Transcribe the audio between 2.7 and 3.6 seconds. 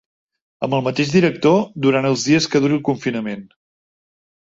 el confinament.